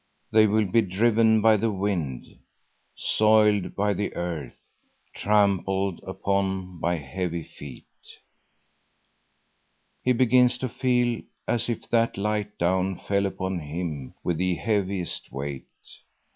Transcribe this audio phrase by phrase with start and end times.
[0.31, 2.25] They will be driven by the wind,
[2.95, 4.65] soiled by the earth,
[5.13, 7.85] trampled upon by heavy feet.
[10.01, 15.31] He begins to feel as if that light down fell upon him with the heaviest
[15.31, 15.67] weight.